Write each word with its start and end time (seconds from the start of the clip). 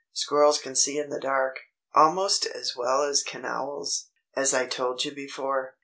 Squirrels 0.13 0.57
can 0.57 0.75
see 0.75 0.97
in 0.97 1.11
the 1.11 1.19
dark, 1.19 1.59
almost 1.93 2.47
as 2.47 2.75
well 2.75 3.03
as 3.03 3.21
can 3.21 3.45
owls, 3.45 4.07
as 4.35 4.51
I 4.51 4.65
told 4.65 5.05
you 5.05 5.13
before. 5.13 5.75